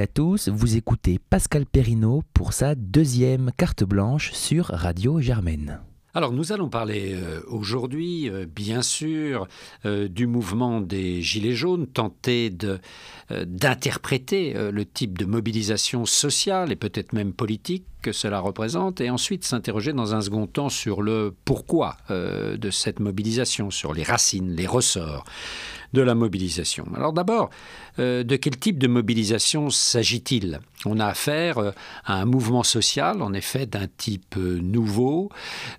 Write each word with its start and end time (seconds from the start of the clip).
à 0.00 0.06
tous, 0.06 0.48
vous 0.48 0.76
écoutez 0.76 1.18
Pascal 1.18 1.66
Perrineau 1.66 2.22
pour 2.32 2.52
sa 2.52 2.74
deuxième 2.74 3.50
carte 3.56 3.84
blanche 3.84 4.32
sur 4.32 4.66
Radio 4.66 5.20
Germaine. 5.20 5.80
Alors 6.14 6.32
nous 6.32 6.52
allons 6.52 6.68
parler 6.68 7.12
euh, 7.14 7.42
aujourd'hui, 7.48 8.28
euh, 8.30 8.46
bien 8.46 8.82
sûr, 8.82 9.46
euh, 9.84 10.08
du 10.08 10.26
mouvement 10.26 10.80
des 10.80 11.22
Gilets 11.22 11.54
jaunes, 11.54 11.86
tenter 11.86 12.50
d'interpréter 13.30 14.54
le 14.54 14.84
type 14.84 15.18
de 15.18 15.26
mobilisation 15.26 16.06
sociale 16.06 16.72
et 16.72 16.76
peut-être 16.76 17.12
même 17.12 17.32
politique 17.32 17.84
que 18.02 18.12
cela 18.12 18.40
représente, 18.40 19.00
et 19.00 19.10
ensuite 19.10 19.44
s'interroger 19.44 19.92
dans 19.92 20.14
un 20.14 20.20
second 20.20 20.46
temps 20.46 20.68
sur 20.68 21.02
le 21.02 21.34
pourquoi 21.44 21.96
de 22.08 22.70
cette 22.70 23.00
mobilisation, 23.00 23.70
sur 23.70 23.94
les 23.94 24.02
racines, 24.02 24.54
les 24.54 24.66
ressorts 24.66 25.24
de 25.92 26.02
la 26.02 26.14
mobilisation. 26.14 26.86
Alors 26.94 27.12
d'abord, 27.12 27.50
euh, 27.98 28.22
de 28.22 28.36
quel 28.36 28.56
type 28.58 28.78
de 28.78 28.86
mobilisation 28.86 29.70
s'agit-il? 29.70 30.60
On 30.84 31.00
a 31.00 31.06
affaire 31.06 31.58
euh, 31.58 31.70
à 32.04 32.14
un 32.14 32.24
mouvement 32.24 32.62
social, 32.62 33.22
en 33.22 33.32
effet, 33.32 33.66
d'un 33.66 33.86
type 33.96 34.36
euh, 34.36 34.60
nouveau, 34.60 35.30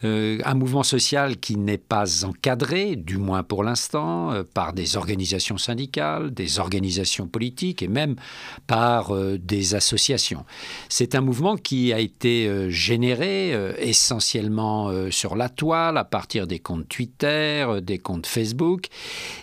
un 0.03 0.53
mouvement 0.55 0.83
social 0.83 1.37
qui 1.37 1.57
n'est 1.57 1.77
pas 1.77 2.25
encadré, 2.25 2.95
du 2.95 3.17
moins 3.17 3.43
pour 3.43 3.63
l'instant, 3.63 4.31
par 4.53 4.73
des 4.73 4.97
organisations 4.97 5.57
syndicales, 5.57 6.31
des 6.31 6.59
organisations 6.59 7.27
politiques 7.27 7.83
et 7.83 7.87
même 7.87 8.15
par 8.67 9.13
des 9.37 9.75
associations. 9.75 10.45
C'est 10.87 11.15
un 11.15 11.21
mouvement 11.21 11.55
qui 11.55 11.93
a 11.93 11.99
été 11.99 12.08
généré 12.69 13.53
essentiellement 13.79 14.91
sur 15.11 15.35
la 15.35 15.49
toile, 15.49 15.97
à 15.97 16.03
partir 16.03 16.47
des 16.47 16.59
comptes 16.59 16.87
Twitter, 16.87 17.65
des 17.81 17.97
comptes 17.97 18.27
Facebook, 18.27 18.87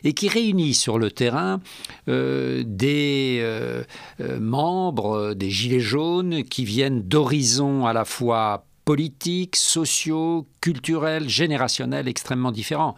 et 0.05 0.13
qui 0.13 0.29
réunit 0.29 0.75
sur 0.75 0.99
le 0.99 1.11
terrain 1.11 1.61
des 2.07 3.39
euh, 3.41 3.83
euh, 4.21 4.39
membres 4.41 5.35
des 5.35 5.51
Gilets 5.51 5.81
jaunes 5.81 6.45
qui 6.45 6.65
viennent 6.65 7.03
d'horizons 7.03 7.87
à 7.87 7.93
la 7.93 8.05
fois 8.05 8.65
politiques, 8.87 9.57
sociaux, 9.57 10.47
culturels, 10.61 11.29
générationnels 11.29 12.07
extrêmement 12.07 12.53
différents. 12.53 12.95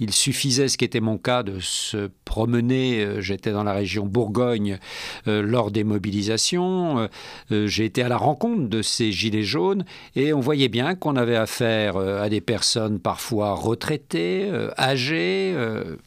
Il 0.00 0.12
suffisait, 0.12 0.66
ce 0.66 0.76
qui 0.76 0.84
était 0.84 1.00
mon 1.00 1.16
cas, 1.16 1.44
de 1.44 1.60
se 1.60 2.10
promener. 2.24 3.04
Euh, 3.04 3.20
j'étais 3.20 3.52
dans 3.52 3.62
la 3.62 3.72
région 3.72 4.04
Bourgogne 4.04 4.78
euh, 5.28 5.40
lors 5.42 5.70
des 5.70 5.84
mobilisations. 5.84 7.08
Euh, 7.52 7.66
j'ai 7.68 7.84
été 7.84 8.02
à 8.02 8.08
la 8.08 8.16
rencontre 8.16 8.68
de 8.68 8.82
ces 8.82 9.12
gilets 9.12 9.44
jaunes 9.44 9.84
et 10.16 10.32
on 10.32 10.40
voyait 10.40 10.68
bien 10.68 10.96
qu'on 10.96 11.14
avait 11.14 11.36
affaire 11.36 11.96
à 11.96 12.28
des 12.28 12.40
personnes 12.40 12.98
parfois 12.98 13.54
retraitées, 13.54 14.50
âgées, 14.76 15.56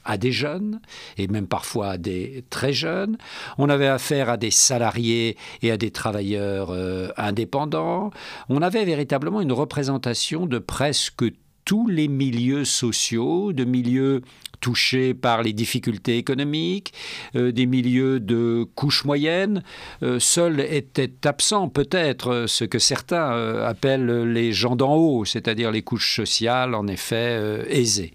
à 0.04 0.18
des 0.18 0.32
jeunes 0.32 0.82
et 1.18 1.28
même 1.28 1.48
parfois 1.48 1.92
à 1.92 1.98
des 1.98 2.44
très 2.50 2.74
jeunes. 2.74 3.18
On 3.58 3.70
avait 3.70 3.88
affaire 3.88 4.30
à 4.30 4.38
des 4.38 4.52
salariés 4.52 5.38
et 5.62 5.72
à 5.72 5.78
des 5.78 5.92
travailleurs 5.92 6.74
indépendants. 7.18 8.12
On 8.50 8.62
avait 8.62 8.86
véritablement 8.86 9.21
une 9.42 9.52
représentation 9.52 10.48
de 10.48 10.58
presque 10.58 11.26
tous 11.66 11.88
les 11.88 12.08
milieux 12.08 12.66
sociaux, 12.66 13.54
de 13.54 13.64
milieux 13.64 14.22
touchés 14.62 15.14
par 15.14 15.42
les 15.42 15.52
difficultés 15.52 16.18
économiques, 16.18 16.94
euh, 17.36 17.52
des 17.52 17.66
milieux 17.66 18.20
de 18.20 18.66
couche 18.76 19.04
moyenne. 19.04 19.64
Euh, 20.04 20.20
seuls 20.20 20.62
étaient 20.62 21.12
absents 21.26 21.68
peut-être 21.68 22.32
euh, 22.32 22.48
ce 22.48 22.64
que 22.64 22.80
certains 22.80 23.32
appellent 23.66 24.32
les 24.32 24.54
gens 24.54 24.76
d'en 24.76 24.96
haut, 24.96 25.26
c'est-à-dire 25.26 25.72
les 25.72 25.82
couches 25.82 26.16
sociales 26.16 26.76
en 26.76 26.88
effet 26.88 27.66
aisées. 27.68 28.14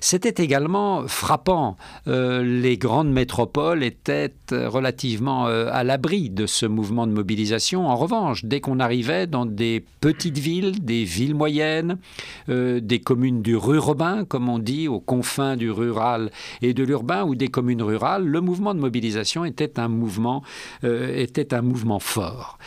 C'était 0.00 0.42
également 0.42 1.08
frappant. 1.08 1.76
les 2.06 2.76
grandes 2.76 3.10
métropoles 3.10 3.82
étaient 3.82 4.32
relativement 4.50 5.46
à 5.46 5.82
l'abri 5.82 6.28
de 6.28 6.46
ce 6.46 6.66
mouvement 6.66 7.06
de 7.06 7.12
mobilisation. 7.12 7.86
En 7.88 7.96
revanche, 7.96 8.44
dès 8.44 8.60
qu'on 8.60 8.80
arrivait 8.80 9.26
dans 9.26 9.46
des 9.46 9.82
petites 10.00 10.38
villes, 10.38 10.84
des 10.84 11.04
villes 11.04 11.34
moyennes, 11.34 11.98
des 12.48 13.00
communes 13.02 13.42
du 13.42 13.56
rurbain, 13.56 14.24
comme 14.24 14.48
on 14.48 14.58
dit, 14.58 14.88
aux 14.88 15.00
confins 15.00 15.56
du 15.56 15.69
rural 15.70 16.30
et 16.62 16.74
de 16.74 16.84
l'urbain 16.84 17.24
ou 17.24 17.34
des 17.34 17.48
communes 17.48 17.82
rurales, 17.82 18.26
le 18.26 18.40
mouvement 18.40 18.74
de 18.74 18.80
mobilisation 18.80 19.44
était 19.44 19.78
un 19.78 19.88
mouvement, 19.88 20.42
euh, 20.84 21.26
fort. 22.00 22.58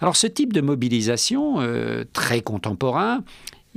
Alors 0.00 0.16
ce 0.16 0.26
type 0.26 0.52
de 0.52 0.60
mobilisation 0.60 1.60
euh, 1.60 2.04
très 2.12 2.40
contemporain, 2.40 3.22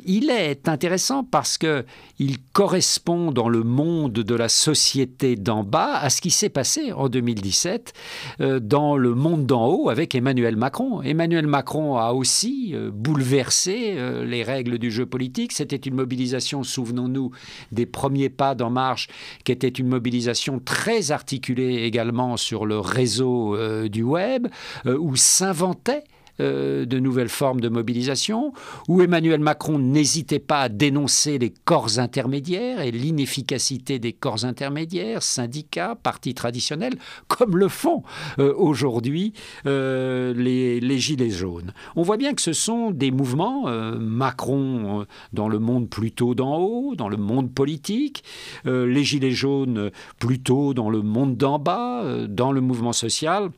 il 0.03 0.29
est 0.29 0.67
intéressant 0.67 1.23
parce 1.23 1.57
que 1.57 1.85
il 2.19 2.41
correspond 2.53 3.31
dans 3.31 3.50
le 3.50 3.63
monde 3.63 4.13
de 4.13 4.35
la 4.35 4.50
société 4.50 5.35
d'en 5.35 5.63
bas 5.63 5.95
à 5.95 6.09
ce 6.09 6.22
qui 6.22 6.31
s'est 6.31 6.50
passé 6.50 6.91
en 6.94 7.09
2017 7.09 7.94
euh, 8.41 8.59
dans 8.59 8.97
le 8.97 9.13
monde 9.16 9.45
d'en 9.45 9.67
haut 9.67 9.89
avec 9.89 10.16
Emmanuel 10.16 10.56
Macron. 10.56 11.01
Emmanuel 11.01 11.47
Macron 11.47 11.97
a 11.97 12.11
aussi 12.11 12.72
euh, 12.73 12.91
bouleversé 12.91 13.95
euh, 13.97 14.25
les 14.25 14.44
règles 14.44 14.78
du 14.78 14.91
jeu 14.91 15.06
politique. 15.06 15.51
C'était 15.51 15.75
une 15.75 15.95
mobilisation, 15.95 16.63
souvenons-nous, 16.63 17.31
des 17.72 17.85
premiers 17.85 18.29
pas 18.29 18.56
d'En 18.56 18.69
Marche, 18.69 19.07
qui 19.44 19.51
était 19.51 19.67
une 19.67 19.88
mobilisation 19.88 20.59
très 20.59 21.12
articulée 21.12 21.83
également 21.83 22.38
sur 22.38 22.66
le 22.66 22.79
réseau 22.79 23.57
du 23.88 24.03
web, 24.03 24.47
où 24.85 25.16
s'inventait 25.16 26.03
euh, 26.41 26.85
de 26.85 27.00
nouvelles 27.00 27.29
formes 27.29 27.62
de 27.62 27.69
mobilisation, 27.69 28.51
où 28.90 29.01
Emmanuel 29.01 29.40
Macron 29.40 29.79
n'hésitait 29.79 30.40
pas 30.40 30.63
à 30.63 30.69
dénoncer 30.69 31.38
les 31.38 31.50
corps 31.50 32.00
intermédiaires 32.00 32.81
et 32.81 32.91
l'inefficacité 32.91 34.00
des 34.00 34.12
corps 34.12 34.44
intermédiaires, 34.44 35.24
syndicats, 35.24 35.95
partis 35.95 36.34
traditionnels, 36.34 36.95
comme 37.29 37.57
le 37.57 37.69
font 37.69 38.03
euh, 38.40 38.53
aujourd'hui 38.57 39.31
euh, 39.66 40.34
les, 40.34 40.81
les, 40.81 41.00
Gilets 41.00 41.29
jaunes. 41.29 41.74
On 41.95 42.01
voit 42.01 42.18
bien 42.18 42.34
que 42.34 42.41
ce 42.41 42.53
sont 42.53 42.91
des 42.91 43.12
mouvements, 43.12 43.66
Macron 44.00 45.06
dans 45.34 45.47
le 45.47 45.59
monde 45.59 45.90
plutôt 45.90 46.35
d'en 46.35 46.57
haut, 46.57 46.95
dans 46.95 47.09
le 47.09 47.18
monde 47.18 47.53
politique, 47.53 48.24
les 48.66 49.03
Gilets 49.03 49.31
jaunes 49.31 49.91
plutôt 50.19 50.74
dans 50.74 50.90
le 50.90 51.01
monde 51.01 51.38
d'en 51.38 51.59
bas, 51.59 52.03
dans 52.28 52.51
le 52.51 52.62
mouvement 52.62 52.94
social 52.94 53.51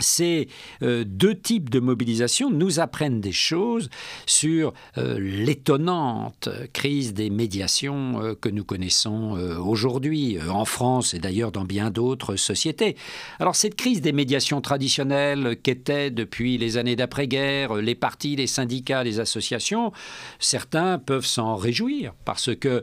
ces 0.00 0.48
euh, 0.82 1.04
deux 1.06 1.34
types 1.34 1.70
de 1.70 1.80
mobilisation 1.80 2.50
nous 2.50 2.80
apprennent 2.80 3.20
des 3.20 3.32
choses 3.32 3.90
sur 4.26 4.72
euh, 4.98 5.18
l'étonnante 5.18 6.48
crise 6.72 7.14
des 7.14 7.30
médiations 7.30 8.20
euh, 8.20 8.34
que 8.34 8.48
nous 8.48 8.64
connaissons 8.64 9.32
aujourd'hui 9.64 10.38
en 10.48 10.64
France 10.64 11.14
et 11.14 11.18
d'ailleurs 11.18 11.52
dans 11.52 11.64
bien 11.64 11.90
d'autres 11.90 12.36
sociétés. 12.36 12.96
Alors 13.38 13.56
cette 13.56 13.74
crise 13.74 14.00
des 14.00 14.12
médiations 14.12 14.60
traditionnelles 14.60 15.56
qu'étaient 15.62 16.10
depuis 16.10 16.58
les 16.58 16.76
années 16.76 16.96
d'après-guerre 16.96 17.74
les 17.76 17.94
partis, 17.94 18.36
les 18.36 18.46
syndicats, 18.46 19.04
les 19.04 19.20
associations, 19.20 19.92
certains 20.38 20.98
peuvent 20.98 21.26
s'en 21.26 21.56
réjouir 21.56 22.14
parce 22.24 22.54
que 22.54 22.82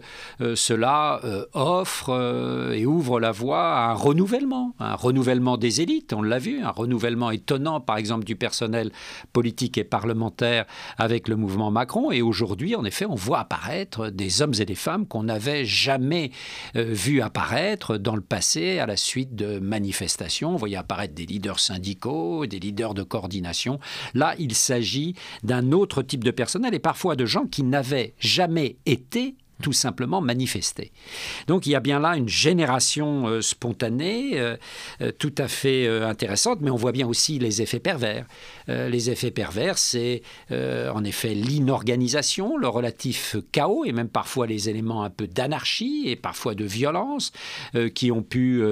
cela 0.55 1.22
offre 1.53 2.72
et 2.73 2.85
ouvre 2.85 3.19
la 3.19 3.31
voie 3.31 3.75
à 3.75 3.91
un 3.91 3.93
renouvellement, 3.93 4.75
un 4.79 4.95
renouvellement 4.95 5.57
des 5.57 5.81
élites, 5.81 6.13
on 6.13 6.22
l'a 6.22 6.39
vu, 6.39 6.61
un 6.61 6.72
renouvellement 6.72 7.00
étonnant, 7.31 7.79
par 7.79 7.97
exemple, 7.97 8.25
du 8.25 8.35
personnel 8.35 8.91
politique 9.34 9.78
et 9.78 9.84
parlementaire 9.84 10.66
avec 10.97 11.28
le 11.28 11.35
mouvement 11.35 11.72
Macron. 11.72 12.12
Et 12.12 12.22
aujourd'hui, 12.22 12.75
en 12.75 12.85
effet, 12.85 13.06
on 13.06 13.16
voit 13.16 13.39
apparaître 13.39 14.09
des 14.09 14.41
hommes 14.41 14.53
et 14.59 14.66
des 14.66 14.75
femmes 14.75 15.07
qu'on 15.07 15.23
n'avait 15.23 15.66
jamais 15.66 16.31
euh, 16.75 16.84
vus 16.84 17.22
apparaître 17.22 17.97
dans 17.97 18.16
le 18.16 18.22
passé 18.22 18.79
à 18.79 18.85
la 18.85 18.97
suite 18.97 19.35
de 19.35 19.59
manifestations. 19.59 20.53
On 20.53 20.57
voyait 20.57 20.78
apparaître 20.78 21.13
des 21.13 21.25
leaders 21.25 21.59
syndicaux, 21.59 22.45
des 22.45 22.59
leaders 22.59 22.94
de 22.94 23.03
coordination. 23.03 23.79
Là, 24.13 24.35
il 24.40 24.56
s'agit 24.56 25.16
d'un 25.44 25.72
autre 25.72 26.01
type 26.01 26.23
de 26.23 26.31
personnel 26.31 26.73
et 26.73 26.79
parfois 26.79 27.16
de 27.16 27.25
gens 27.25 27.45
qui 27.45 27.63
n'avaient 27.63 28.13
jamais 28.19 28.78
été 28.85 29.35
tout 29.61 29.73
simplement 29.73 30.22
manifester. 30.22 30.91
Donc 31.47 31.66
il 31.66 31.72
y 31.72 31.75
a 31.75 31.79
bien 31.79 31.99
là 31.99 32.17
une 32.17 32.29
génération 32.29 33.28
euh, 33.28 33.41
spontanée, 33.41 34.40
euh, 34.40 34.58
euh, 35.02 35.11
tout 35.17 35.34
à 35.37 35.47
fait 35.47 35.87
intéressante, 35.87 36.59
mais 36.61 36.72
on 36.72 36.75
voit 36.75 36.91
bien 36.91 37.08
aussi 37.08 37.40
les 37.40 37.61
effets 37.61 37.79
pervers. 37.79 38.25
les 38.67 39.09
effets 39.09 39.31
pervers, 39.31 39.78
c'est 39.78 40.22
en 40.49 41.03
effet 41.03 41.34
l'inorganisation, 41.34 42.58
le 42.58 42.67
relatif 42.67 43.35
chaos 43.52 43.85
et 43.85 43.91
même 43.91 44.09
parfois 44.09 44.47
les 44.47 44.69
éléments 44.69 45.03
un 45.03 45.09
peu 45.09 45.28
d'anarchie 45.28 46.03
et 46.08 46.16
parfois 46.16 46.55
de 46.55 46.66
violence 46.66 47.31
qui 47.93 48.11
ont 48.11 48.23
pu 48.23 48.63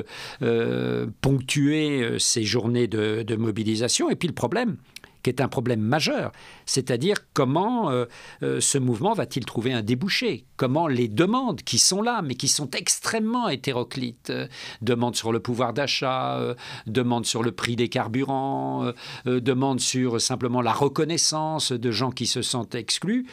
ponctuer 1.21 2.19
ces 2.19 2.43
journées 2.43 2.87
de 2.87 3.35
mobilisation. 3.35 4.09
Et 4.09 4.15
puis 4.15 4.27
le 4.27 4.33
problème, 4.33 4.77
qui 5.23 5.29
est 5.29 5.41
un 5.41 5.47
problème 5.47 5.81
majeur, 5.81 6.31
c'est-à-dire 6.65 7.17
comment 7.33 7.89
euh, 7.89 8.05
euh, 8.43 8.59
ce 8.59 8.77
mouvement 8.77 9.13
va-t-il 9.13 9.45
trouver 9.45 9.73
un 9.73 9.81
débouché? 9.81 10.45
Comment 10.55 10.87
les 10.87 11.07
demandes 11.07 11.61
qui 11.61 11.79
sont 11.79 12.01
là, 12.01 12.21
mais 12.21 12.35
qui 12.35 12.47
sont 12.47 12.69
extrêmement 12.71 13.49
hétéroclites, 13.49 14.29
euh, 14.29 14.47
demandes 14.81 15.15
sur 15.15 15.31
le 15.31 15.39
pouvoir 15.39 15.73
d'achat, 15.73 16.55
demandes 16.87 17.25
sur 17.25 17.43
le 17.43 17.51
prix 17.51 17.75
des 17.75 17.89
carburants, 17.89 18.91
demandes 19.25 19.79
sur 19.79 20.19
simplement 20.21 20.61
la 20.61 20.73
reconnaissance 20.73 21.71
de 21.71 21.91
gens 21.91 22.11
qui 22.11 22.27
se 22.27 22.41
sentent 22.41 22.75
exclus, 22.75 23.27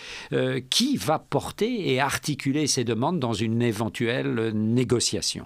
qui 0.71 0.97
va 0.97 1.19
porter 1.19 1.93
et 1.93 2.01
articuler 2.01 2.67
ces 2.67 2.85
demandes 2.85 3.21
dans 3.21 3.33
une 3.33 3.63
éventuelle 3.63 4.53
négociation? 4.55 5.45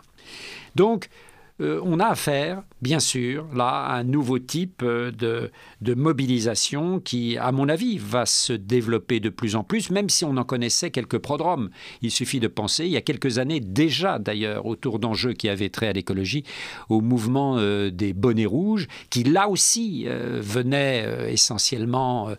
Euh, 1.61 1.81
on 1.85 2.01
a 2.01 2.07
affaire, 2.07 2.62
bien 2.81 3.01
sûr, 3.01 3.47
là, 3.55 3.69
à 3.69 3.97
un 3.97 4.05
nouveau 4.05 4.39
type 4.39 4.83
euh, 4.83 5.11
de, 5.11 5.95
mobilisation 5.95 7.01
qui, 7.01 7.37
à 7.37 7.53
mon 7.53 7.69
avis, 7.69 7.99
va 7.99 8.25
se 8.27 8.53
développer 8.53 9.21
de 9.21 9.29
plus 9.29 9.57
en 9.57 9.65
plus, 9.65 9.91
même 9.91 10.09
si 10.09 10.25
on 10.25 10.37
en 10.37 10.45
connaissait 10.45 10.91
quelques 10.91 11.19
prodromes. 11.19 11.71
Il 12.01 12.11
suffit 12.11 12.41
de 12.41 12.49
penser, 12.49 12.87
il 12.87 12.91
y 12.91 12.97
a 12.97 13.01
quelques 13.01 13.39
années 13.39 13.61
déjà 13.61 14.19
d'ailleurs, 14.19 14.67
autour 14.67 14.99
d'enjeux 14.99 15.33
qui 15.33 15.49
avaient 15.49 15.69
trait 15.69 15.89
à 15.89 15.93
l'écologie, 15.93 16.45
au 16.89 17.01
mouvement 17.01 17.57
euh, 17.59 17.91
des 17.91 18.12
bonnets 18.12 18.47
rouges, 18.47 18.87
qui 19.11 19.25
là 19.25 19.49
aussi 19.49 20.07
venait 20.09 21.33
essentiellement 21.33 22.31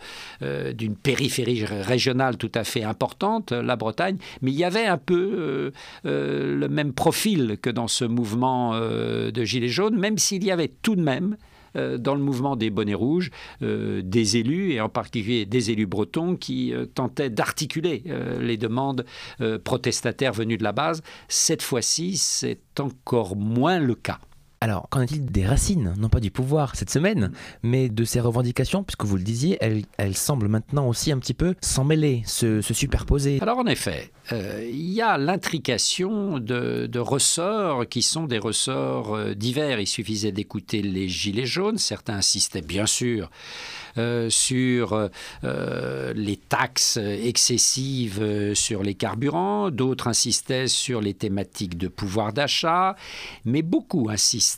d'une 0.41 0.95
périphérie 0.95 1.65
régionale 1.65 2.37
tout 2.37 2.51
à 2.55 2.63
fait 2.63 2.83
importante, 2.83 3.51
la 3.51 3.75
Bretagne, 3.75 4.17
mais 4.41 4.51
il 4.51 4.57
y 4.57 4.63
avait 4.63 4.85
un 4.85 4.97
peu 4.97 5.71
le 6.03 6.67
même 6.67 6.93
profil 6.93 7.57
que 7.61 7.69
dans 7.69 7.87
ce 7.87 8.05
mouvement 8.05 8.73
euh, 9.10 9.10
de 9.31 9.43
Gilets 9.43 9.69
jaunes, 9.69 9.97
même 9.97 10.17
s'il 10.17 10.43
y 10.43 10.51
avait 10.51 10.71
tout 10.81 10.95
de 10.95 11.01
même 11.01 11.37
euh, 11.77 11.97
dans 11.97 12.15
le 12.15 12.21
mouvement 12.21 12.55
des 12.55 12.69
bonnets 12.69 12.93
rouges, 12.93 13.31
euh, 13.61 14.01
des 14.03 14.37
élus, 14.37 14.73
et 14.73 14.81
en 14.81 14.89
particulier 14.89 15.45
des 15.45 15.71
élus 15.71 15.85
bretons, 15.85 16.35
qui 16.35 16.73
tentaient 16.95 17.29
d'articuler 17.29 18.03
les 18.39 18.57
demandes 18.57 19.05
protestataires 19.63 20.33
venues 20.33 20.57
de 20.57 20.63
la 20.63 20.71
base. 20.71 21.01
Cette 21.27 21.61
fois-ci, 21.61 22.17
c'est 22.17 22.79
encore 22.79 23.35
moins 23.35 23.79
le 23.79 23.95
cas. 23.95 24.19
Alors, 24.63 24.89
qu'en 24.89 25.01
est-il 25.01 25.25
des 25.25 25.43
racines, 25.43 25.95
non 25.97 26.07
pas 26.07 26.19
du 26.19 26.29
pouvoir 26.29 26.75
cette 26.75 26.91
semaine, 26.91 27.31
mais 27.63 27.89
de 27.89 28.03
ces 28.03 28.19
revendications, 28.19 28.83
puisque 28.83 29.05
vous 29.05 29.17
le 29.17 29.23
disiez, 29.23 29.57
elles, 29.59 30.15
semblent 30.15 30.49
maintenant 30.49 30.87
aussi 30.87 31.11
un 31.11 31.17
petit 31.17 31.33
peu 31.33 31.55
s'en 31.61 31.83
mêler, 31.83 32.21
se, 32.27 32.61
superposer. 32.61 33.39
Alors 33.41 33.57
en 33.57 33.65
effet, 33.65 34.11
euh, 34.31 34.63
il 34.71 34.91
y 34.91 35.01
a 35.01 35.17
l'intrication 35.17 36.37
de, 36.37 36.99
ressorts 36.99 37.87
qui 37.89 38.03
sont 38.03 38.25
des 38.25 38.37
ressorts 38.37 39.15
euh, 39.15 39.33
divers. 39.33 39.79
Il 39.79 39.87
suffisait 39.87 40.31
d'écouter 40.31 40.83
les 40.83 41.09
Gilets 41.09 41.47
jaunes, 41.47 41.79
certains 41.79 42.17
insistaient 42.17 42.61
bien 42.61 42.85
sûr 42.85 43.31
euh, 43.97 44.29
sur 44.29 45.09
les 45.43 46.37
taxes 46.37 46.97
excessives 46.97 48.53
sur 48.53 48.83
les 48.83 48.93
carburants, 48.93 49.71
d'autres 49.71 50.07
insistaient 50.07 50.67
sur 50.67 51.01
les 51.01 51.15
thématiques 51.15 51.79
de 51.79 51.87
pouvoir 51.87 52.31
d'achat, 52.31 52.95
mais 53.43 53.63
beaucoup 53.63 54.09
insistaient 54.11 54.50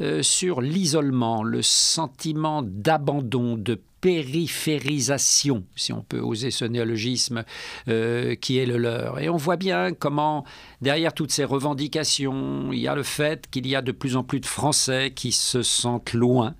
euh, 0.00 0.22
sur 0.22 0.60
l'isolement, 0.60 1.42
le 1.42 1.62
sentiment 1.62 2.62
d'abandon, 2.62 3.56
de 3.56 3.80
périphérisation, 4.00 5.64
si 5.76 5.92
on 5.92 6.02
peut 6.02 6.20
oser 6.20 6.50
ce 6.50 6.66
néologisme 6.66 7.44
euh, 7.88 8.34
qui 8.34 8.58
est 8.58 8.66
le 8.66 8.76
leur. 8.76 9.18
Et 9.18 9.30
on 9.30 9.36
voit 9.36 9.56
bien 9.56 9.92
comment, 9.94 10.44
derrière 10.82 11.14
toutes 11.14 11.30
ces 11.30 11.44
revendications, 11.44 12.70
il 12.72 12.80
y 12.80 12.88
a 12.88 12.94
le 12.94 13.02
fait 13.02 13.48
qu'il 13.50 13.66
y 13.66 13.74
a 13.74 13.80
de 13.82 13.92
plus 13.92 14.16
en 14.16 14.22
plus 14.22 14.40
de 14.40 14.46
Français 14.46 15.12
qui 15.14 15.32
se 15.32 15.62
sentent 15.62 16.12
loin, 16.12 16.54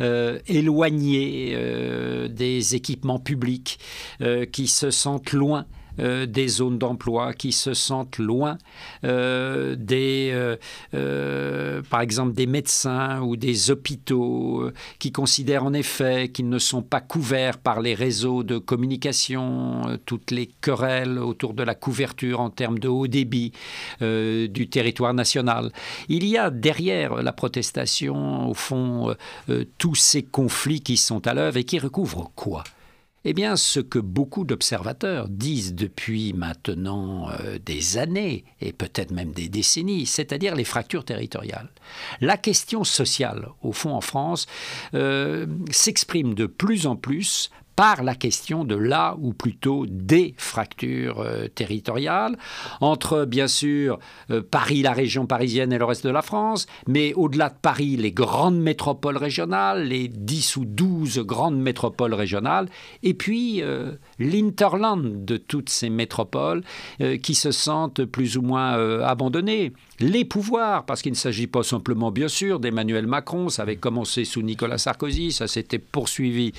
euh, 0.00 0.38
éloignés 0.46 1.56
des 2.28 2.74
équipements 2.76 3.18
publics, 3.18 3.78
qui 4.52 4.68
se 4.68 4.90
sentent 4.90 5.32
loin 5.32 5.66
euh, 5.98 6.26
des 6.26 6.48
zones 6.48 6.78
d'emploi 6.78 7.32
qui 7.32 7.52
se 7.52 7.74
sentent 7.74 8.18
loin 8.18 8.58
euh, 9.04 9.76
des, 9.78 10.30
euh, 10.94 11.82
par 11.88 12.00
exemple, 12.00 12.34
des 12.34 12.46
médecins 12.46 13.20
ou 13.22 13.36
des 13.36 13.70
hôpitaux 13.70 14.70
qui 14.98 15.12
considèrent 15.12 15.64
en 15.64 15.72
effet 15.72 16.28
qu'ils 16.28 16.48
ne 16.48 16.58
sont 16.58 16.82
pas 16.82 17.00
couverts 17.00 17.58
par 17.58 17.80
les 17.80 17.94
réseaux 17.94 18.42
de 18.42 18.58
communication, 18.58 19.98
toutes 20.04 20.30
les 20.30 20.50
querelles 20.60 21.18
autour 21.18 21.54
de 21.54 21.62
la 21.62 21.74
couverture 21.74 22.40
en 22.40 22.50
termes 22.50 22.78
de 22.78 22.88
haut 22.88 23.06
débit 23.06 23.52
du 24.00 24.68
territoire 24.68 25.14
national. 25.14 25.72
Il 26.08 26.26
y 26.26 26.36
a 26.36 26.50
derrière 26.50 27.22
la 27.22 27.32
protestation, 27.32 28.48
au 28.48 28.54
fond, 28.54 29.14
tous 29.78 29.94
ces 29.94 30.22
conflits 30.22 30.80
qui 30.80 30.96
sont 30.96 31.26
à 31.26 31.34
l'œuvre 31.34 31.56
et 31.56 31.64
qui 31.64 31.78
recouvrent 31.78 32.30
quoi? 32.34 32.64
Eh 33.28 33.32
bien, 33.32 33.56
ce 33.56 33.80
que 33.80 33.98
beaucoup 33.98 34.44
d'observateurs 34.44 35.28
disent 35.28 35.74
depuis 35.74 36.32
maintenant 36.32 37.28
euh, 37.28 37.58
des 37.58 37.98
années 37.98 38.44
et 38.60 38.72
peut-être 38.72 39.10
même 39.10 39.32
des 39.32 39.48
décennies, 39.48 40.06
c'est-à-dire 40.06 40.54
les 40.54 40.62
fractures 40.62 41.04
territoriales. 41.04 41.68
La 42.20 42.36
question 42.36 42.84
sociale, 42.84 43.48
au 43.62 43.72
fond 43.72 43.90
en 43.90 44.00
France, 44.00 44.46
euh, 44.94 45.46
s'exprime 45.72 46.34
de 46.34 46.46
plus 46.46 46.86
en 46.86 46.94
plus 46.94 47.50
par 47.76 48.02
la 48.02 48.14
question 48.14 48.64
de 48.64 48.74
là 48.74 49.16
ou 49.20 49.34
plutôt 49.34 49.84
des 49.86 50.34
fractures 50.38 51.20
euh, 51.20 51.46
territoriales 51.48 52.36
entre 52.80 53.26
bien 53.26 53.48
sûr 53.48 53.98
euh, 54.30 54.42
Paris, 54.42 54.82
la 54.82 54.92
région 54.92 55.26
parisienne 55.26 55.72
et 55.74 55.78
le 55.78 55.84
reste 55.84 56.04
de 56.04 56.10
la 56.10 56.22
France, 56.22 56.66
mais 56.88 57.12
au-delà 57.14 57.50
de 57.50 57.54
Paris, 57.60 57.96
les 57.96 58.12
grandes 58.12 58.58
métropoles 58.58 59.18
régionales, 59.18 59.84
les 59.86 60.08
10 60.08 60.56
ou 60.56 60.64
12 60.64 61.18
grandes 61.20 61.60
métropoles 61.60 62.14
régionales, 62.14 62.68
et 63.02 63.12
puis 63.12 63.62
euh, 63.62 63.92
l'interland 64.18 65.24
de 65.24 65.36
toutes 65.36 65.68
ces 65.68 65.90
métropoles 65.90 66.62
qui 67.22 67.34
se 67.34 67.50
sentent 67.50 68.04
plus 68.04 68.38
ou 68.38 68.42
moins 68.42 68.72
abandonnées 69.02 69.72
les 70.00 70.24
pouvoirs, 70.24 70.84
parce 70.84 71.02
qu'il 71.02 71.12
ne 71.12 71.16
s'agit 71.16 71.46
pas 71.46 71.62
simplement, 71.62 72.10
bien 72.10 72.28
sûr, 72.28 72.60
d'Emmanuel 72.60 73.06
Macron, 73.06 73.48
ça 73.48 73.62
avait 73.62 73.76
commencé 73.76 74.24
sous 74.24 74.42
Nicolas 74.42 74.78
Sarkozy, 74.78 75.32
ça 75.32 75.46
s'était 75.46 75.78
poursuivi 75.78 76.52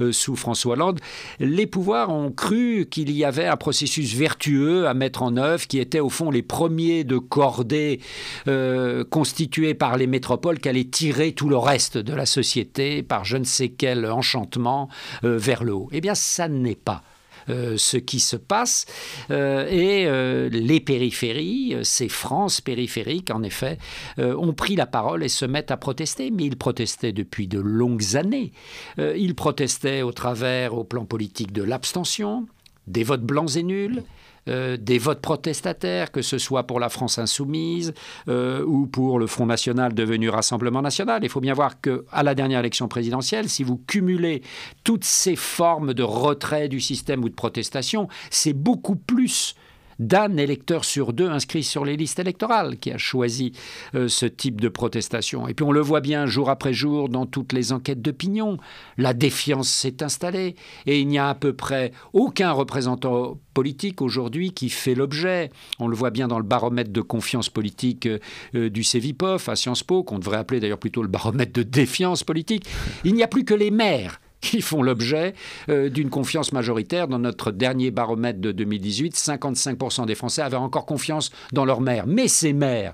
euh, 0.00 0.12
sous 0.12 0.36
François 0.36 0.74
Hollande, 0.74 1.00
les 1.40 1.66
pouvoirs 1.66 2.10
ont 2.10 2.30
cru 2.30 2.86
qu'il 2.90 3.10
y 3.10 3.24
avait 3.24 3.46
un 3.46 3.56
processus 3.56 4.14
vertueux 4.14 4.86
à 4.86 4.94
mettre 4.94 5.22
en 5.22 5.36
œuvre 5.36 5.66
qui 5.66 5.78
était 5.78 6.00
au 6.00 6.08
fond 6.08 6.30
les 6.30 6.42
premiers 6.42 7.04
de 7.04 7.18
cordée 7.18 8.00
euh, 8.48 9.04
constitués 9.04 9.74
par 9.74 9.96
les 9.96 10.06
métropoles 10.06 10.58
qui 10.58 10.68
allaient 10.68 10.84
tirer 10.84 11.32
tout 11.32 11.48
le 11.48 11.56
reste 11.56 11.98
de 11.98 12.14
la 12.14 12.26
société 12.26 13.02
par 13.02 13.24
je 13.24 13.36
ne 13.36 13.44
sais 13.44 13.70
quel 13.70 14.06
enchantement 14.06 14.88
euh, 15.24 15.38
vers 15.38 15.64
le 15.64 15.74
haut. 15.74 15.88
Eh 15.92 16.00
bien, 16.00 16.14
ça 16.14 16.48
n'est 16.48 16.74
pas 16.74 17.02
ce 17.48 17.96
qui 17.96 18.20
se 18.20 18.36
passe. 18.36 18.86
Euh, 19.30 19.66
et 19.68 20.06
euh, 20.06 20.48
les 20.50 20.80
périphéries, 20.80 21.76
ces 21.82 22.08
France 22.08 22.60
périphériques, 22.60 23.30
en 23.30 23.42
effet, 23.42 23.78
ont 24.18 24.52
pris 24.52 24.76
la 24.76 24.86
parole 24.86 25.24
et 25.24 25.28
se 25.28 25.44
mettent 25.44 25.70
à 25.70 25.76
protester. 25.76 26.30
Mais 26.30 26.44
ils 26.44 26.56
protestaient 26.56 27.12
depuis 27.12 27.48
de 27.48 27.58
longues 27.58 28.16
années. 28.16 28.52
ils 28.98 29.34
protestaient 29.34 30.02
au 30.02 30.12
travers, 30.12 30.74
au 30.74 30.84
plan 30.84 31.04
politique, 31.04 31.52
de 31.52 31.62
l'abstention, 31.62 32.46
des 32.86 33.04
votes 33.04 33.24
blancs 33.24 33.56
et 33.56 33.62
nuls. 33.62 34.02
Euh, 34.48 34.76
des 34.76 34.98
votes 34.98 35.20
protestataires, 35.20 36.10
que 36.10 36.20
ce 36.20 36.36
soit 36.36 36.64
pour 36.64 36.80
la 36.80 36.88
France 36.88 37.18
insoumise 37.18 37.94
euh, 38.28 38.64
ou 38.64 38.88
pour 38.88 39.20
le 39.20 39.28
Front 39.28 39.46
national 39.46 39.94
devenu 39.94 40.30
Rassemblement 40.30 40.82
national. 40.82 41.22
Il 41.22 41.28
faut 41.28 41.40
bien 41.40 41.54
voir 41.54 41.80
qu'à 41.80 42.24
la 42.24 42.34
dernière 42.34 42.58
élection 42.58 42.88
présidentielle, 42.88 43.48
si 43.48 43.62
vous 43.62 43.76
cumulez 43.86 44.42
toutes 44.82 45.04
ces 45.04 45.36
formes 45.36 45.94
de 45.94 46.02
retrait 46.02 46.68
du 46.68 46.80
système 46.80 47.22
ou 47.22 47.28
de 47.28 47.34
protestation, 47.34 48.08
c'est 48.30 48.52
beaucoup 48.52 48.96
plus 48.96 49.54
d'un 49.98 50.36
électeur 50.36 50.84
sur 50.84 51.12
deux 51.12 51.28
inscrit 51.28 51.62
sur 51.62 51.84
les 51.84 51.96
listes 51.96 52.18
électorales 52.18 52.78
qui 52.78 52.90
a 52.90 52.98
choisi 52.98 53.52
euh, 53.94 54.08
ce 54.08 54.26
type 54.26 54.60
de 54.60 54.68
protestation. 54.68 55.48
Et 55.48 55.54
puis 55.54 55.64
on 55.64 55.72
le 55.72 55.80
voit 55.80 56.00
bien 56.00 56.26
jour 56.26 56.50
après 56.50 56.72
jour 56.72 57.08
dans 57.08 57.26
toutes 57.26 57.52
les 57.52 57.72
enquêtes 57.72 58.02
d'opinion. 58.02 58.58
La 58.96 59.14
défiance 59.14 59.68
s'est 59.68 60.02
installée 60.02 60.56
et 60.86 61.00
il 61.00 61.08
n'y 61.08 61.18
a 61.18 61.28
à 61.28 61.34
peu 61.34 61.52
près 61.52 61.92
aucun 62.12 62.52
représentant 62.52 63.38
politique 63.52 64.02
aujourd'hui 64.02 64.52
qui 64.52 64.70
fait 64.70 64.94
l'objet, 64.94 65.50
on 65.78 65.88
le 65.88 65.96
voit 65.96 66.10
bien 66.10 66.28
dans 66.28 66.38
le 66.38 66.44
baromètre 66.44 66.90
de 66.90 67.00
confiance 67.00 67.48
politique 67.48 68.06
euh, 68.06 68.18
euh, 68.54 68.70
du 68.70 68.82
CEVIPOF 68.82 69.48
à 69.48 69.56
Sciences 69.56 69.82
Po, 69.82 70.02
qu'on 70.02 70.18
devrait 70.18 70.38
appeler 70.38 70.60
d'ailleurs 70.60 70.78
plutôt 70.78 71.02
le 71.02 71.08
baromètre 71.08 71.52
de 71.52 71.62
défiance 71.62 72.24
politique, 72.24 72.66
il 73.04 73.14
n'y 73.14 73.22
a 73.22 73.28
plus 73.28 73.44
que 73.44 73.54
les 73.54 73.70
maires 73.70 74.20
qui 74.42 74.60
font 74.60 74.82
l'objet 74.82 75.32
euh, 75.70 75.88
d'une 75.88 76.10
confiance 76.10 76.52
majoritaire. 76.52 77.08
Dans 77.08 77.20
notre 77.20 77.50
dernier 77.50 77.90
baromètre 77.90 78.40
de 78.40 78.52
2018, 78.52 79.14
55% 79.14 80.04
des 80.04 80.14
Français 80.14 80.42
avaient 80.42 80.56
encore 80.56 80.84
confiance 80.84 81.30
dans 81.52 81.64
leur 81.64 81.80
maire. 81.80 82.06
Mais 82.06 82.28
ces 82.28 82.52
maires, 82.52 82.92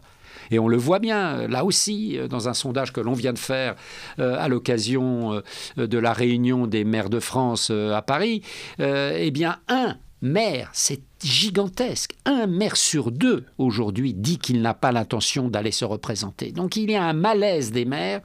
et 0.52 0.60
on 0.60 0.68
le 0.68 0.76
voit 0.76 1.00
bien, 1.00 1.38
euh, 1.38 1.48
là 1.48 1.64
aussi, 1.64 2.16
euh, 2.16 2.28
dans 2.28 2.48
un 2.48 2.54
sondage 2.54 2.92
que 2.92 3.00
l'on 3.00 3.14
vient 3.14 3.32
de 3.32 3.38
faire 3.38 3.74
à 4.18 4.48
l'occasion 4.48 5.42
de 5.76 5.98
la 5.98 6.12
réunion 6.12 6.66
des 6.66 6.84
maires 6.84 7.08
de 7.08 7.20
France 7.20 7.70
à 7.70 8.02
Paris, 8.02 8.42
eh 8.78 9.30
bien, 9.30 9.56
un 9.68 9.96
maire, 10.20 10.70
c'est 10.72 11.00
gigantesque. 11.22 12.14
Un 12.24 12.46
maire 12.46 12.76
sur 12.76 13.10
deux, 13.10 13.46
aujourd'hui, 13.56 14.14
dit 14.14 14.38
qu'il 14.38 14.60
n'a 14.60 14.74
pas 14.74 14.92
l'intention 14.92 15.48
d'aller 15.48 15.72
se 15.72 15.84
représenter. 15.84 16.52
Donc 16.52 16.76
il 16.76 16.90
y 16.90 16.96
a 16.96 17.04
un 17.04 17.12
malaise 17.12 17.72
des 17.72 17.84
maires 17.84 18.20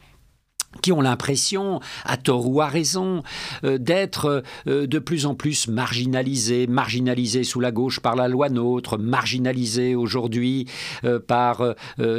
qui 0.82 0.92
ont 0.92 1.02
l'impression, 1.02 1.80
à 2.06 2.18
tort 2.18 2.50
ou 2.50 2.62
à 2.62 2.68
raison, 2.68 3.24
euh, 3.64 3.78
d'être 3.78 4.44
euh, 4.68 4.88
de 4.88 5.00
plus 5.00 5.26
en 5.26 5.36
plus 5.36 5.68
marginalisés, 5.68 6.68
marginalisés 6.68 7.44
sous 7.44 7.60
la 7.60 7.72
gauche 7.72 8.00
par 8.00 8.16
la 8.16 8.28
loi 8.28 8.50
NOTRe, 8.50 8.98
marginalisés 9.00 9.96
aujourd'hui 9.96 10.68
euh, 11.04 11.20
par 11.20 11.64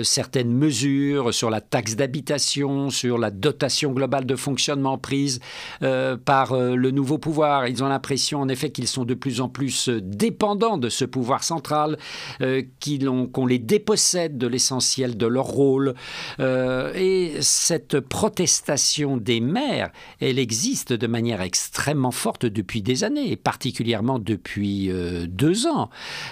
certaines 0.02 0.52
mesures 0.52 1.34
sur 1.34 1.50
la 1.50 1.61
taxe 1.61 1.96
d'habitation, 1.96 2.90
sur 2.90 3.18
la 3.18 3.30
dotation 3.30 3.92
globale 3.92 4.26
de 4.26 4.37
fonctionnement 4.37 4.99
prise 4.99 5.40
par 5.80 6.54
le 6.56 6.90
nouveau 6.90 7.18
pouvoir. 7.18 7.66
Ils 7.66 7.82
ont 7.82 7.88
l'impression 7.88 8.40
en 8.40 8.49
effet 8.49 8.70
qu'ils 8.70 8.87
sont 8.87 9.04
de 9.04 9.14
plus 9.14 9.40
en 9.40 9.49
plus 9.49 9.88
dépendants 9.88 10.78
de 10.78 10.88
ce 10.88 11.04
pouvoir 11.04 11.44
central, 11.44 11.99
qu'on 12.40 13.46
les 13.46 13.58
dépossède 13.58 14.38
de 14.38 14.46
l'essentiel 14.46 15.16
de 15.16 15.26
leur 15.26 15.46
rôle. 15.46 15.94
et 16.40 17.32
cette 17.40 18.00
protection 18.00 18.43
station 18.46 19.16
des 19.16 19.40
maires, 19.40 19.90
elle 20.20 20.38
existe 20.38 20.92
de 20.92 21.06
manière 21.06 21.40
extrêmement 21.40 22.10
forte 22.10 22.46
depuis 22.46 22.82
des 22.82 23.04
années, 23.04 23.30
et 23.30 23.36
particulièrement 23.36 24.18
depuis 24.18 24.90
euh, 24.90 25.26
deux 25.28 25.66
ans. 25.66 25.90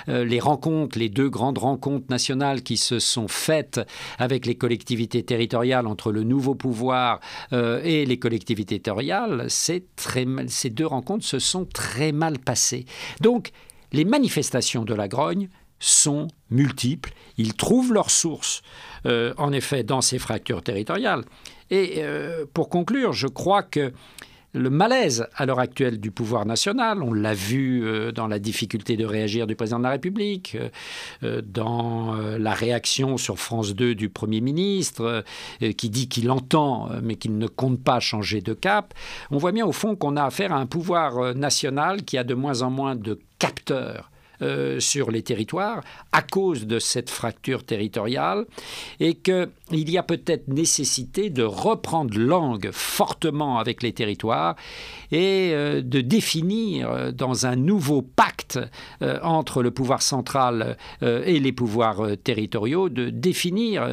Euh, 0.09 0.25
les 0.25 0.40
rencontres, 0.40 0.99
les 0.99 1.09
deux 1.09 1.28
grandes 1.28 1.59
rencontres 1.59 2.07
nationales 2.11 2.62
qui 2.62 2.76
se 2.76 2.99
sont 2.99 3.28
faites 3.28 3.81
avec 4.19 4.47
les 4.47 4.54
collectivités 4.54 5.23
territoriales 5.23 5.87
entre 5.87 6.12
le 6.12 6.25
nouveau 6.25 6.54
pouvoir 6.54 7.21
euh, 7.52 7.81
et 7.85 8.04
les 8.04 8.19
collectivités 8.19 8.81
territoriales, 8.81 9.47
ces 9.49 10.71
deux 10.71 10.87
rencontres 10.87 11.25
se 11.25 11.38
sont 11.38 11.64
très 11.64 12.12
mal 12.12 12.38
passées. 12.38 12.85
Donc, 13.21 13.50
les 13.92 14.04
manifestations 14.04 14.85
de 14.85 14.95
la 14.95 15.09
grogne 15.09 15.49
sont 15.78 16.28
multiples. 16.50 17.12
Ils 17.37 17.54
trouvent 17.54 17.92
leur 17.92 18.11
source, 18.11 18.62
en 19.04 19.52
effet, 19.52 19.83
dans 19.83 20.00
ces 20.00 20.19
fractures 20.19 20.62
territoriales. 20.62 21.25
Et 21.73 21.95
euh, 22.05 22.45
pour 22.52 22.69
conclure, 22.69 23.14
je 23.14 23.26
crois 23.26 23.62
que 23.62 23.95
le 24.52 24.69
malaise 24.69 25.26
à 25.35 25.47
l'heure 25.47 25.59
actuelle 25.59 25.99
du 25.99 26.11
pouvoir 26.11 26.45
national, 26.45 27.02
on 27.02 27.14
l'a 27.14 27.33
vu 27.33 27.83
euh, 27.83 28.12
dans 28.12 28.26
la 28.26 28.38
difficulté 28.38 28.99
de 28.99 29.07
réagir 29.07 29.47
du 29.47 29.57
président 29.57 29.79
de 29.79 29.85
la 29.85 29.93
République, 29.93 30.59
euh, 31.23 31.41
dans 31.43 32.14
la 32.14 32.52
réaction 32.52 33.17
sur 33.17 33.38
France 33.38 33.75
2 33.75 33.95
du 33.95 34.11
Premier 34.11 34.43
ministre, 34.43 35.25
qui 35.79 35.88
dit 35.88 36.09
qu'il 36.09 36.31
entend 36.31 36.91
mais 37.02 37.14
qu'il 37.14 37.38
ne 37.38 37.47
compte 37.47 37.83
pas 37.83 38.00
changer 38.00 38.43
de 38.43 38.52
cap, 38.52 38.93
on 39.31 39.38
voit 39.38 39.52
bien 39.52 39.64
au 39.64 39.73
fond 39.73 39.97
qu'on 39.97 40.19
a 40.19 40.25
affaire 40.25 40.52
à 40.52 40.57
un 40.57 40.67
pouvoir 40.67 41.35
national 41.35 42.02
qui 42.02 42.19
a 42.19 42.25
de 42.25 42.35
moins 42.35 42.61
en 42.61 42.69
moins 42.69 42.97
de 42.97 43.19
capteurs 43.38 44.12
euh, 44.43 44.81
sur 44.81 45.11
les 45.11 45.23
territoires 45.23 45.83
à 46.11 46.23
cause 46.23 46.67
de 46.67 46.79
cette 46.79 47.11
fracture 47.11 47.65
territoriale 47.65 48.45
et 48.99 49.15
qu'il 49.15 49.49
y 49.71 49.99
a 49.99 50.03
peut-être 50.03 50.49
nécessité 50.49 51.31
de 51.31 51.45
reprendre 51.45 52.19
langue 52.19 52.71
fortement 52.73 53.59
avec 53.59 53.83
les 53.83 53.93
territoires 53.93 54.57
et 55.13 55.53
euh, 55.53 55.81
de 55.81 56.01
définir 56.01 56.91
euh, 56.91 57.13
dans 57.13 57.47
un 57.47 57.57
nouveau 57.57 58.03
pacte 58.03 58.59
entre 59.23 59.63
le 59.63 59.71
pouvoir 59.71 60.03
central 60.03 60.77
et 61.01 61.39
les 61.41 61.53
pouvoirs 61.53 62.03
territoriaux, 62.23 62.89
de 62.89 63.11
définir 63.11 63.89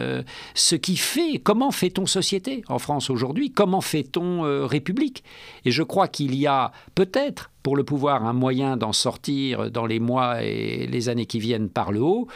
ce 0.53 0.75
qui 0.75 0.97
fait, 0.97 1.39
comment 1.39 1.71
fait-on 1.71 2.05
société 2.05 2.63
en 2.67 2.79
France 2.79 3.09
aujourd'hui, 3.09 3.51
comment 3.51 3.81
fait-on 3.81 4.65
République. 4.65 5.23
Et 5.65 5.71
je 5.71 5.83
crois 5.83 6.07
qu'il 6.07 6.35
y 6.35 6.47
a 6.47 6.71
peut-être 6.95 7.51
pour 7.63 7.75
le 7.75 7.83
pouvoir 7.83 8.25
un 8.25 8.33
moyen 8.33 8.77
d'en 8.77 8.93
sortir 8.93 9.71
dans 9.71 9.85
les 9.85 9.99
mois 9.99 10.43
et 10.43 10.87
les 10.87 11.09
années 11.09 11.25
qui 11.25 11.39
viennent 11.39 11.69
par 11.69 11.91
le 11.91 12.01
haut, 12.01 12.27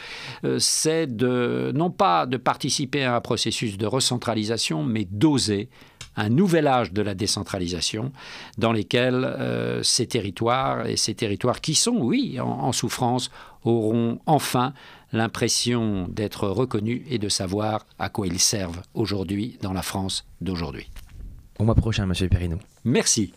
euh, 0.44 0.58
c'est 0.58 1.06
de 1.06 1.72
non 1.74 1.90
pas 1.90 2.26
de 2.26 2.36
participer 2.36 3.04
à 3.04 3.16
un 3.16 3.20
processus 3.20 3.78
de 3.78 3.86
recentralisation, 3.86 4.82
mais 4.82 5.06
d'oser 5.10 5.68
un 6.16 6.28
nouvel 6.28 6.68
âge 6.68 6.92
de 6.92 7.02
la 7.02 7.14
décentralisation 7.14 8.12
dans 8.56 8.72
lesquels 8.72 9.24
euh, 9.24 9.82
ces 9.82 10.06
territoires 10.06 10.86
et 10.86 10.96
ces 10.96 11.14
territoires 11.14 11.60
qui 11.60 11.74
sont, 11.74 11.96
oui, 11.96 12.38
en 12.40 12.70
souffrance, 12.72 13.30
auront 13.64 14.20
enfin 14.26 14.74
l'impression 15.12 16.06
d'être 16.08 16.48
reconnus 16.48 17.02
et 17.08 17.18
de 17.18 17.28
savoir 17.28 17.86
à 17.98 18.08
quoi 18.08 18.26
ils 18.26 18.40
servent 18.40 18.82
aujourd'hui 18.94 19.58
dans 19.62 19.72
la 19.72 19.82
France 19.82 20.24
d'aujourd'hui. 20.40 20.90
Au 21.58 21.64
mois 21.64 21.74
prochain, 21.74 22.06
Monsieur 22.06 22.28
Perrineau. 22.28 22.58
Merci. 22.84 23.32